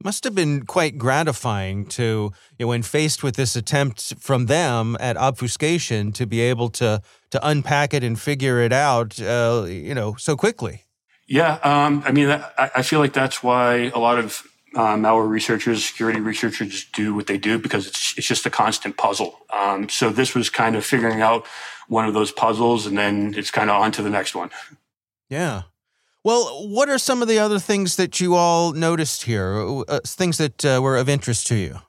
Must 0.03 0.23
have 0.25 0.35
been 0.35 0.65
quite 0.65 0.97
gratifying 0.97 1.85
to 1.87 2.31
you 2.57 2.65
know, 2.65 2.67
when 2.67 2.83
faced 2.83 3.23
with 3.23 3.35
this 3.35 3.55
attempt 3.55 4.13
from 4.19 4.45
them 4.45 4.95
at 4.99 5.17
obfuscation 5.17 6.11
to 6.13 6.25
be 6.27 6.39
able 6.39 6.69
to 6.69 7.01
to 7.31 7.47
unpack 7.47 7.93
it 7.93 8.03
and 8.03 8.19
figure 8.19 8.61
it 8.61 8.71
out 8.71 9.19
uh, 9.19 9.65
you 9.67 9.93
know 9.93 10.15
so 10.15 10.35
quickly. 10.35 10.83
Yeah 11.27 11.59
um, 11.63 12.03
i 12.05 12.11
mean 12.11 12.29
I, 12.29 12.71
I 12.75 12.81
feel 12.83 12.99
like 12.99 13.13
that's 13.13 13.43
why 13.43 13.91
a 13.93 13.99
lot 13.99 14.17
of 14.17 14.43
um, 14.77 15.01
malware 15.01 15.27
researchers, 15.27 15.83
security 15.83 16.19
researchers 16.19 16.85
do 16.93 17.15
what 17.15 17.27
they 17.27 17.37
do 17.37 17.57
because 17.57 17.87
it's, 17.87 18.17
it's 18.17 18.27
just 18.27 18.45
a 18.45 18.49
constant 18.49 18.95
puzzle. 18.95 19.39
Um, 19.49 19.89
so 19.89 20.09
this 20.09 20.35
was 20.35 20.49
kind 20.49 20.75
of 20.75 20.85
figuring 20.85 21.21
out 21.21 21.45
one 21.87 22.07
of 22.07 22.13
those 22.13 22.31
puzzles 22.31 22.85
and 22.85 22.97
then 22.97 23.33
it's 23.35 23.49
kind 23.49 23.69
of 23.69 23.81
on 23.81 23.91
to 23.93 24.03
the 24.03 24.09
next 24.09 24.35
one. 24.35 24.51
Yeah. 25.29 25.63
Well, 26.23 26.67
what 26.67 26.89
are 26.89 26.97
some 26.97 27.21
of 27.21 27.27
the 27.27 27.39
other 27.39 27.57
things 27.57 27.95
that 27.95 28.19
you 28.19 28.35
all 28.35 28.73
noticed 28.73 29.23
here? 29.23 29.83
Uh, 29.87 29.99
things 30.05 30.37
that 30.37 30.63
uh, 30.63 30.79
were 30.83 30.97
of 30.97 31.09
interest 31.09 31.47
to 31.47 31.55
you? 31.55 31.79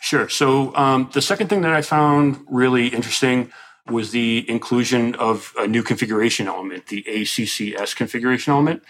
Sure. 0.00 0.28
So 0.28 0.74
um, 0.74 1.10
the 1.12 1.22
second 1.22 1.48
thing 1.48 1.60
that 1.60 1.72
I 1.72 1.82
found 1.82 2.44
really 2.50 2.88
interesting 2.88 3.52
was 3.88 4.10
the 4.10 4.48
inclusion 4.48 5.14
of 5.16 5.52
a 5.58 5.66
new 5.68 5.82
configuration 5.82 6.48
element, 6.48 6.86
the 6.86 7.04
ACCS 7.04 7.94
configuration 7.94 8.52
element. 8.52 8.82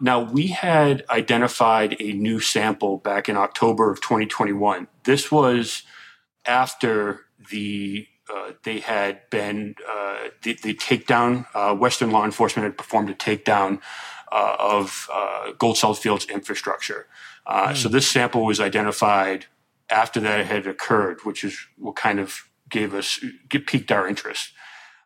Now, 0.00 0.20
we 0.20 0.48
had 0.48 1.04
identified 1.10 1.96
a 2.00 2.12
new 2.12 2.40
sample 2.40 2.96
back 2.98 3.28
in 3.28 3.36
October 3.36 3.90
of 3.90 4.00
2021. 4.00 4.88
This 5.04 5.30
was 5.30 5.82
after 6.46 7.26
the 7.50 8.06
uh, 8.32 8.52
they 8.62 8.78
had 8.78 9.28
been 9.30 9.74
uh, 9.88 10.28
the, 10.42 10.56
the, 10.62 10.74
takedown. 10.74 11.46
Uh, 11.52 11.74
Western 11.74 12.12
law 12.12 12.24
enforcement 12.24 12.64
had 12.64 12.78
performed 12.78 13.10
a 13.10 13.14
takedown 13.14 13.80
uh, 14.30 14.56
of 14.56 15.08
uh, 15.12 15.50
Gold 15.58 15.76
Field's 15.98 16.26
infrastructure. 16.26 17.08
Mm. 17.48 17.76
So 17.76 17.88
this 17.88 18.08
sample 18.08 18.44
was 18.44 18.60
identified 18.60 19.46
after 19.90 20.20
that 20.20 20.46
had 20.46 20.68
occurred, 20.68 21.24
which 21.24 21.42
is 21.42 21.58
what 21.76 21.96
kind 21.96 22.20
of 22.20 22.48
gave 22.68 22.94
us 22.94 23.18
piqued 23.48 23.90
our 23.90 24.06
interest. 24.06 24.52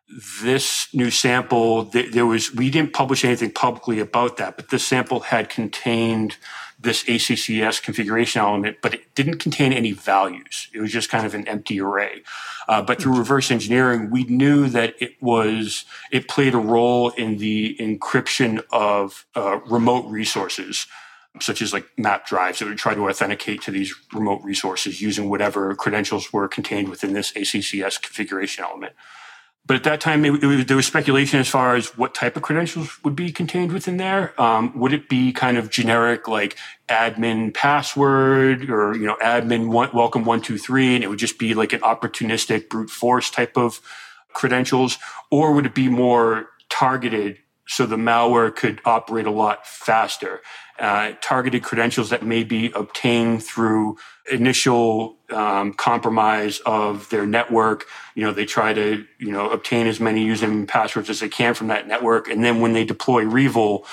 This 0.07 0.87
new 0.93 1.09
sample, 1.09 1.83
there 1.83 2.25
was, 2.25 2.53
we 2.53 2.69
didn't 2.69 2.93
publish 2.93 3.25
anything 3.25 3.51
publicly 3.51 3.99
about 3.99 4.37
that, 4.37 4.55
but 4.55 4.69
this 4.69 4.85
sample 4.85 5.21
had 5.21 5.49
contained 5.49 6.37
this 6.79 7.03
ACCS 7.05 7.81
configuration 7.81 8.41
element, 8.41 8.77
but 8.81 8.93
it 8.93 9.15
didn't 9.15 9.39
contain 9.39 9.73
any 9.73 9.93
values. 9.93 10.69
It 10.73 10.79
was 10.79 10.91
just 10.91 11.09
kind 11.09 11.25
of 11.25 11.33
an 11.33 11.47
empty 11.47 11.79
array. 11.81 12.21
Uh, 12.67 12.81
but 12.81 13.01
through 13.01 13.17
reverse 13.17 13.49
engineering, 13.49 14.11
we 14.11 14.25
knew 14.25 14.67
that 14.67 14.93
it 15.01 15.21
was, 15.21 15.85
it 16.11 16.27
played 16.27 16.53
a 16.53 16.59
role 16.59 17.09
in 17.11 17.37
the 17.37 17.75
encryption 17.79 18.63
of 18.71 19.25
uh, 19.35 19.59
remote 19.65 20.05
resources 20.09 20.87
such 21.41 21.61
as 21.61 21.73
like 21.73 21.85
map 21.97 22.25
drives 22.25 22.59
that 22.59 22.65
would 22.65 22.77
try 22.77 22.93
to 22.93 23.09
authenticate 23.09 23.61
to 23.61 23.71
these 23.71 23.93
remote 24.13 24.41
resources 24.43 25.01
using 25.01 25.29
whatever 25.29 25.75
credentials 25.75 26.31
were 26.31 26.47
contained 26.47 26.87
within 26.87 27.11
this 27.11 27.33
ACCS 27.33 28.01
configuration 28.01 28.63
element. 28.63 28.93
But 29.67 29.77
at 29.77 29.83
that 29.85 29.99
time, 29.99 30.23
it, 30.25 30.43
it 30.43 30.67
there 30.67 30.77
was 30.77 30.85
speculation 30.85 31.39
as 31.39 31.47
far 31.47 31.75
as 31.75 31.97
what 31.97 32.13
type 32.13 32.35
of 32.35 32.43
credentials 32.43 33.03
would 33.03 33.15
be 33.15 33.31
contained 33.31 33.71
within 33.71 33.97
there. 33.97 34.39
Um, 34.39 34.77
would 34.79 34.93
it 34.93 35.09
be 35.09 35.33
kind 35.33 35.57
of 35.57 35.71
generic, 35.71 36.27
like 36.27 36.55
admin 36.87 37.53
password 37.53 38.69
or 38.69 38.95
you 38.95 39.07
know 39.07 39.17
admin 39.23 39.69
one, 39.69 39.89
welcome 39.93 40.23
one 40.23 40.41
two 40.41 40.57
three, 40.59 40.93
and 40.93 41.03
it 41.03 41.07
would 41.07 41.19
just 41.19 41.39
be 41.39 41.53
like 41.55 41.73
an 41.73 41.81
opportunistic 41.81 42.69
brute 42.69 42.91
force 42.91 43.31
type 43.31 43.57
of 43.57 43.81
credentials, 44.33 44.99
or 45.31 45.53
would 45.53 45.65
it 45.65 45.73
be 45.73 45.89
more 45.89 46.49
targeted 46.69 47.39
so 47.67 47.87
the 47.87 47.95
malware 47.95 48.55
could 48.55 48.79
operate 48.85 49.25
a 49.25 49.31
lot 49.31 49.65
faster? 49.65 50.41
Uh, 50.77 51.13
targeted 51.21 51.63
credentials 51.63 52.09
that 52.09 52.21
may 52.21 52.43
be 52.43 52.69
obtained 52.71 53.41
through 53.41 53.97
initial 54.29 55.17
um, 55.29 55.71
compromise 55.71 56.59
of 56.65 57.09
their 57.09 57.25
network. 57.25 57.85
You 58.13 58.23
know, 58.23 58.33
they 58.33 58.43
try 58.43 58.73
to 58.73 59.05
you 59.17 59.31
know 59.31 59.49
obtain 59.49 59.87
as 59.87 60.01
many 60.01 60.27
username 60.27 60.51
and 60.51 60.67
passwords 60.67 61.09
as 61.09 61.21
they 61.21 61.29
can 61.29 61.53
from 61.53 61.67
that 61.67 61.87
network, 61.87 62.27
and 62.27 62.43
then 62.43 62.59
when 62.59 62.73
they 62.73 62.83
deploy 62.83 63.23
REvil, 63.23 63.85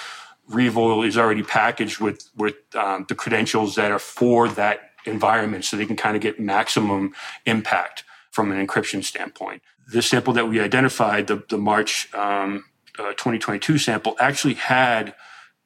REvil 0.49 1.05
is 1.05 1.17
already 1.17 1.45
packaged 1.45 2.01
with 2.01 2.29
with 2.37 2.57
um, 2.75 3.07
the 3.09 3.15
credentials 3.15 3.77
that 3.77 3.93
are 3.93 4.01
for 4.01 4.49
that 4.49 4.91
environment, 5.05 5.65
so 5.65 5.77
they 5.77 5.87
can 5.87 5.97
kind 5.97 6.17
of 6.17 6.23
get 6.23 6.41
maximum 6.41 7.15
impact 7.47 8.03
from 8.33 8.51
an 8.51 8.67
encryption 8.67 9.05
standpoint. 9.05 9.63
The 9.93 10.03
sample 10.03 10.33
that 10.33 10.49
we 10.49 10.59
identified, 10.59 11.29
the 11.29 11.45
the 11.49 11.59
March 11.59 12.13
um, 12.13 12.65
uh, 12.99 13.13
2022 13.13 13.79
sample, 13.79 14.17
actually 14.19 14.55
had 14.55 15.15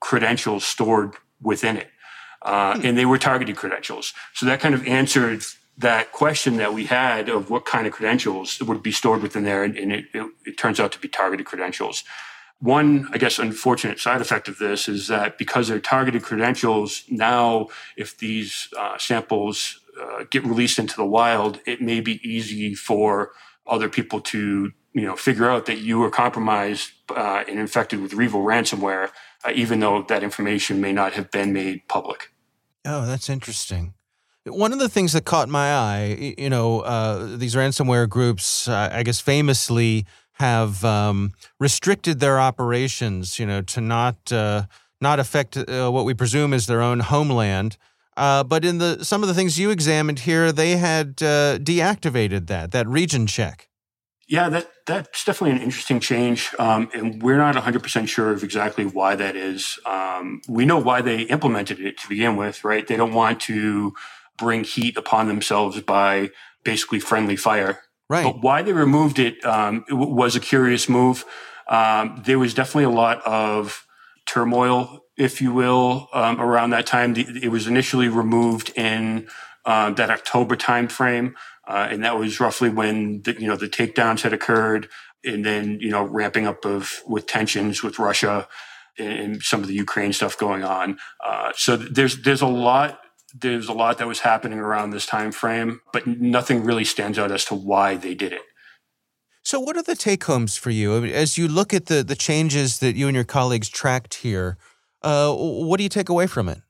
credentials 0.00 0.64
stored 0.64 1.14
within 1.40 1.76
it. 1.76 1.88
Uh, 2.42 2.78
and 2.82 2.96
they 2.96 3.04
were 3.04 3.18
targeted 3.18 3.56
credentials. 3.56 4.12
So 4.34 4.46
that 4.46 4.60
kind 4.60 4.74
of 4.74 4.86
answered 4.86 5.42
that 5.78 6.12
question 6.12 6.56
that 6.56 6.72
we 6.72 6.86
had 6.86 7.28
of 7.28 7.50
what 7.50 7.64
kind 7.64 7.86
of 7.86 7.92
credentials 7.92 8.60
would 8.62 8.82
be 8.82 8.92
stored 8.92 9.22
within 9.22 9.44
there. 9.44 9.62
And, 9.62 9.76
and 9.76 9.92
it, 9.92 10.04
it, 10.14 10.30
it, 10.44 10.58
turns 10.58 10.80
out 10.80 10.92
to 10.92 10.98
be 10.98 11.08
targeted 11.08 11.44
credentials. 11.44 12.04
One, 12.60 13.08
I 13.12 13.18
guess, 13.18 13.38
unfortunate 13.38 13.98
side 13.98 14.22
effect 14.22 14.48
of 14.48 14.58
this 14.58 14.88
is 14.88 15.08
that 15.08 15.36
because 15.36 15.68
they're 15.68 15.80
targeted 15.80 16.22
credentials, 16.22 17.04
now 17.10 17.68
if 17.96 18.16
these 18.16 18.68
uh, 18.78 18.96
samples 18.96 19.80
uh, 20.00 20.24
get 20.30 20.44
released 20.44 20.78
into 20.78 20.96
the 20.96 21.04
wild, 21.04 21.60
it 21.66 21.82
may 21.82 22.00
be 22.00 22.26
easy 22.26 22.74
for 22.74 23.32
other 23.66 23.88
people 23.90 24.20
to 24.20 24.72
you 24.96 25.02
know 25.02 25.14
figure 25.14 25.48
out 25.48 25.66
that 25.66 25.78
you 25.78 25.98
were 25.98 26.10
compromised 26.10 26.90
uh, 27.10 27.44
and 27.46 27.60
infected 27.60 28.00
with 28.00 28.14
REvil 28.14 28.40
ransomware 28.40 29.10
uh, 29.44 29.52
even 29.54 29.80
though 29.80 30.02
that 30.02 30.22
information 30.22 30.80
may 30.80 30.92
not 30.92 31.12
have 31.12 31.30
been 31.30 31.52
made 31.52 31.86
public. 31.88 32.32
Oh, 32.84 33.06
that's 33.06 33.28
interesting. 33.28 33.94
One 34.44 34.72
of 34.72 34.78
the 34.78 34.88
things 34.88 35.12
that 35.12 35.24
caught 35.24 35.48
my 35.48 35.72
eye, 35.72 36.34
you 36.38 36.48
know, 36.48 36.80
uh, 36.80 37.36
these 37.36 37.54
ransomware 37.54 38.08
groups, 38.08 38.68
uh, 38.68 38.90
I 38.92 39.02
guess, 39.02 39.20
famously 39.20 40.06
have 40.34 40.84
um, 40.84 41.32
restricted 41.58 42.20
their 42.20 42.38
operations, 42.38 43.38
you 43.38 43.46
know, 43.46 43.60
to 43.62 43.80
not 43.80 44.32
uh, 44.32 44.66
not 45.00 45.18
affect 45.18 45.56
uh, 45.56 45.90
what 45.90 46.04
we 46.04 46.14
presume 46.14 46.54
is 46.54 46.66
their 46.66 46.80
own 46.80 47.00
homeland. 47.00 47.76
But 48.16 48.64
in 48.64 48.78
the 48.78 49.04
some 49.04 49.22
of 49.22 49.28
the 49.28 49.34
things 49.34 49.58
you 49.58 49.70
examined 49.70 50.20
here, 50.20 50.52
they 50.52 50.76
had 50.76 51.16
deactivated 51.16 52.46
that 52.46 52.70
that 52.70 52.86
region 52.86 53.26
check. 53.26 53.68
Yeah, 54.28 54.48
that 54.48 54.68
that's 54.86 55.24
definitely 55.24 55.56
an 55.56 55.62
interesting 55.62 56.00
change, 56.00 56.52
um, 56.58 56.90
and 56.92 57.22
we're 57.22 57.36
not 57.36 57.54
100% 57.54 58.08
sure 58.08 58.32
of 58.32 58.42
exactly 58.42 58.84
why 58.84 59.14
that 59.14 59.36
is. 59.36 59.78
Um, 59.86 60.40
we 60.48 60.64
know 60.64 60.78
why 60.78 61.00
they 61.00 61.22
implemented 61.22 61.78
it 61.78 61.96
to 61.98 62.08
begin 62.08 62.36
with, 62.36 62.64
right? 62.64 62.86
They 62.86 62.96
don't 62.96 63.12
want 63.12 63.40
to 63.42 63.94
bring 64.36 64.64
heat 64.64 64.96
upon 64.96 65.28
themselves 65.28 65.80
by 65.80 66.30
basically 66.64 66.98
friendly 66.98 67.36
fire. 67.36 67.80
Right. 68.08 68.24
But 68.24 68.42
why 68.42 68.62
they 68.62 68.72
removed 68.72 69.18
it, 69.18 69.44
um, 69.44 69.84
it 69.88 69.94
was 69.94 70.36
a 70.36 70.40
curious 70.40 70.88
move. 70.88 71.24
Um, 71.68 72.22
there 72.24 72.38
was 72.38 72.54
definitely 72.54 72.84
a 72.84 72.90
lot 72.90 73.24
of 73.26 73.86
turmoil, 74.26 75.04
if 75.16 75.40
you 75.40 75.52
will, 75.52 76.08
um, 76.12 76.40
around 76.40 76.70
that 76.70 76.86
time. 76.86 77.14
It 77.16 77.50
was 77.50 77.66
initially 77.66 78.08
removed 78.08 78.72
in 78.76 79.28
uh, 79.64 79.90
that 79.90 80.10
October 80.10 80.56
timeframe. 80.56 81.34
Uh, 81.66 81.88
and 81.90 82.04
that 82.04 82.18
was 82.18 82.38
roughly 82.38 82.68
when 82.68 83.22
the, 83.22 83.32
you 83.40 83.46
know 83.46 83.56
the 83.56 83.68
takedowns 83.68 84.22
had 84.22 84.32
occurred, 84.32 84.88
and 85.24 85.44
then 85.44 85.78
you 85.80 85.90
know 85.90 86.04
ramping 86.04 86.46
up 86.46 86.64
of 86.64 87.02
with 87.06 87.26
tensions 87.26 87.82
with 87.82 87.98
Russia 87.98 88.46
and, 88.98 89.42
some 89.42 89.60
of 89.60 89.68
the 89.68 89.74
Ukraine 89.74 90.12
stuff 90.12 90.38
going 90.38 90.64
on. 90.64 90.98
Uh, 91.24 91.52
so 91.54 91.76
there's 91.76 92.22
there's 92.22 92.42
a 92.42 92.46
lot 92.46 93.00
there's 93.34 93.68
a 93.68 93.72
lot 93.72 93.98
that 93.98 94.06
was 94.06 94.20
happening 94.20 94.58
around 94.58 94.90
this 94.90 95.06
time 95.06 95.32
frame, 95.32 95.80
but 95.92 96.06
nothing 96.06 96.64
really 96.64 96.84
stands 96.84 97.18
out 97.18 97.30
as 97.30 97.44
to 97.46 97.54
why 97.54 97.96
they 97.96 98.14
did 98.14 98.32
it. 98.32 98.42
So, 99.42 99.60
what 99.60 99.76
are 99.76 99.82
the 99.82 99.94
take 99.94 100.24
homes 100.24 100.56
for 100.56 100.70
you 100.70 101.04
as 101.04 101.38
you 101.38 101.48
look 101.48 101.74
at 101.74 101.86
the 101.86 102.02
the 102.02 102.16
changes 102.16 102.78
that 102.78 102.96
you 102.96 103.08
and 103.08 103.14
your 103.14 103.24
colleagues 103.24 103.68
tracked 103.68 104.14
here? 104.14 104.56
Uh, 105.02 105.32
what 105.34 105.76
do 105.76 105.84
you 105.84 105.88
take 105.88 106.08
away 106.08 106.26
from 106.26 106.48
it? 106.48 106.62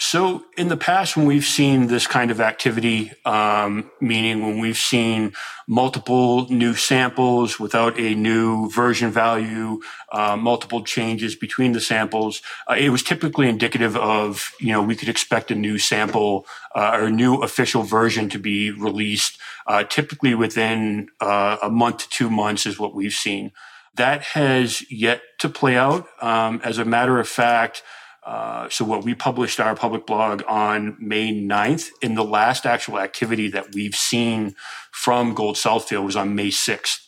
So, 0.00 0.44
in 0.56 0.68
the 0.68 0.76
past, 0.76 1.16
when 1.16 1.26
we've 1.26 1.44
seen 1.44 1.88
this 1.88 2.06
kind 2.06 2.30
of 2.30 2.40
activity, 2.40 3.10
um, 3.24 3.90
meaning 4.00 4.42
when 4.42 4.60
we've 4.60 4.78
seen 4.78 5.32
multiple 5.66 6.46
new 6.48 6.74
samples 6.74 7.58
without 7.58 7.98
a 7.98 8.14
new 8.14 8.70
version 8.70 9.10
value, 9.10 9.80
uh, 10.12 10.36
multiple 10.36 10.84
changes 10.84 11.34
between 11.34 11.72
the 11.72 11.80
samples, 11.80 12.42
uh, 12.70 12.76
it 12.78 12.90
was 12.90 13.02
typically 13.02 13.48
indicative 13.48 13.96
of, 13.96 14.52
you 14.60 14.70
know, 14.70 14.82
we 14.82 14.94
could 14.94 15.08
expect 15.08 15.50
a 15.50 15.56
new 15.56 15.78
sample 15.78 16.46
uh, 16.76 16.92
or 16.94 17.06
a 17.06 17.10
new 17.10 17.42
official 17.42 17.82
version 17.82 18.28
to 18.28 18.38
be 18.38 18.70
released, 18.70 19.36
uh, 19.66 19.82
typically 19.82 20.32
within 20.32 21.08
uh, 21.20 21.56
a 21.60 21.70
month 21.70 21.98
to 21.98 22.08
two 22.08 22.30
months, 22.30 22.66
is 22.66 22.78
what 22.78 22.94
we've 22.94 23.12
seen. 23.12 23.50
That 23.96 24.22
has 24.22 24.88
yet 24.92 25.22
to 25.40 25.48
play 25.48 25.76
out. 25.76 26.06
Um, 26.22 26.60
as 26.62 26.78
a 26.78 26.84
matter 26.84 27.18
of 27.18 27.28
fact, 27.28 27.82
uh, 28.28 28.68
so 28.68 28.84
what 28.84 29.04
we 29.04 29.14
published 29.14 29.58
our 29.58 29.74
public 29.74 30.06
blog 30.06 30.42
on 30.46 30.98
May 31.00 31.32
9th, 31.32 31.88
and 32.02 32.14
the 32.14 32.22
last 32.22 32.66
actual 32.66 32.98
activity 32.98 33.48
that 33.48 33.74
we've 33.74 33.94
seen 33.94 34.54
from 34.92 35.32
Gold 35.32 35.56
Southfield 35.56 36.04
was 36.04 36.14
on 36.14 36.34
May 36.34 36.48
6th. 36.48 36.98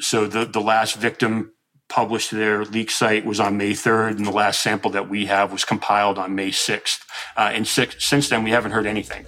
So 0.00 0.26
the, 0.26 0.46
the 0.46 0.62
last 0.62 0.96
victim 0.96 1.52
published 1.90 2.30
their 2.30 2.64
leak 2.64 2.90
site 2.90 3.26
was 3.26 3.38
on 3.38 3.58
May 3.58 3.72
3rd, 3.72 4.16
and 4.16 4.24
the 4.24 4.30
last 4.30 4.62
sample 4.62 4.90
that 4.92 5.10
we 5.10 5.26
have 5.26 5.52
was 5.52 5.66
compiled 5.66 6.16
on 6.16 6.34
May 6.34 6.48
6th. 6.48 7.00
Uh, 7.36 7.50
and 7.52 7.66
six, 7.68 8.02
since 8.02 8.30
then, 8.30 8.42
we 8.42 8.50
haven't 8.50 8.72
heard 8.72 8.86
anything. 8.86 9.26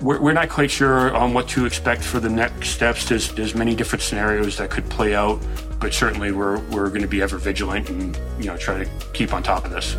We're, 0.00 0.20
we're, 0.20 0.32
not 0.32 0.48
quite 0.48 0.72
sure 0.72 1.14
on 1.14 1.34
what 1.34 1.46
to 1.50 1.66
expect 1.66 2.02
for 2.02 2.18
the 2.18 2.30
next 2.30 2.70
steps. 2.70 3.08
There's, 3.08 3.30
there's 3.34 3.54
many 3.54 3.76
different 3.76 4.02
scenarios 4.02 4.56
that 4.56 4.70
could 4.70 4.90
play 4.90 5.14
out, 5.14 5.40
but 5.78 5.94
certainly 5.94 6.32
we're, 6.32 6.58
we're 6.70 6.88
going 6.88 7.02
to 7.02 7.06
be 7.06 7.22
ever 7.22 7.38
vigilant 7.38 7.90
and 7.90 8.18
you 8.40 8.46
know 8.46 8.56
try 8.56 8.82
to 8.82 8.90
keep 9.12 9.32
on 9.32 9.44
top 9.44 9.64
of 9.64 9.70
this. 9.70 9.94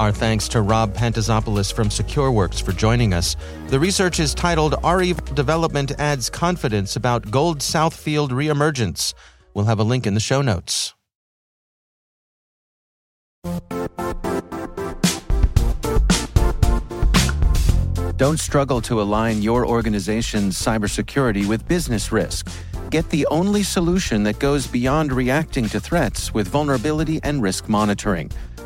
Our 0.00 0.10
thanks 0.10 0.48
to 0.48 0.60
Rob 0.60 0.92
Pantazopoulos 0.92 1.72
from 1.72 1.88
SecureWorks 1.88 2.60
for 2.60 2.72
joining 2.72 3.14
us. 3.14 3.36
The 3.68 3.78
research 3.78 4.18
is 4.18 4.34
titled 4.34 4.74
REvil 4.82 5.24
Development 5.34 5.92
Adds 6.00 6.28
Confidence 6.28 6.96
About 6.96 7.30
Gold 7.30 7.60
Southfield 7.60 8.30
Reemergence. 8.30 9.14
We'll 9.54 9.66
have 9.66 9.78
a 9.78 9.84
link 9.84 10.04
in 10.04 10.14
the 10.14 10.20
show 10.20 10.42
notes. 10.42 10.94
Don't 18.16 18.40
struggle 18.40 18.80
to 18.80 19.00
align 19.00 19.42
your 19.42 19.64
organization's 19.64 20.60
cybersecurity 20.60 21.46
with 21.46 21.68
business 21.68 22.10
risk. 22.10 22.48
Get 22.90 23.08
the 23.10 23.26
only 23.28 23.62
solution 23.62 24.24
that 24.24 24.40
goes 24.40 24.66
beyond 24.66 25.12
reacting 25.12 25.68
to 25.68 25.78
threats 25.78 26.34
with 26.34 26.48
vulnerability 26.48 27.20
and 27.22 27.40
risk 27.40 27.68
monitoring 27.68 28.32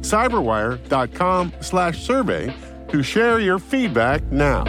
cyberwire.com 0.00 1.52
slash 1.60 2.02
survey 2.02 2.54
to 2.88 3.02
share 3.02 3.38
your 3.38 3.58
feedback 3.58 4.22
now. 4.24 4.64